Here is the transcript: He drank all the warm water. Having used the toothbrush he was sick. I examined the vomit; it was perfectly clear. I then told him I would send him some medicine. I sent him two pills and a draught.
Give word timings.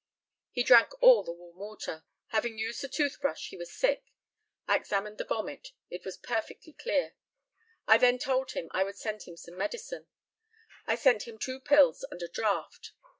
He 0.49 0.63
drank 0.63 0.93
all 0.99 1.21
the 1.23 1.31
warm 1.31 1.57
water. 1.57 2.05
Having 2.29 2.57
used 2.57 2.81
the 2.81 2.87
toothbrush 2.87 3.49
he 3.49 3.55
was 3.55 3.71
sick. 3.71 4.03
I 4.67 4.75
examined 4.75 5.19
the 5.19 5.23
vomit; 5.23 5.73
it 5.91 6.03
was 6.05 6.17
perfectly 6.17 6.73
clear. 6.73 7.13
I 7.85 7.99
then 7.99 8.17
told 8.17 8.53
him 8.53 8.69
I 8.71 8.83
would 8.83 8.97
send 8.97 9.21
him 9.21 9.37
some 9.37 9.55
medicine. 9.57 10.07
I 10.87 10.95
sent 10.95 11.27
him 11.27 11.37
two 11.37 11.59
pills 11.59 12.03
and 12.09 12.19
a 12.23 12.27
draught. 12.27 12.93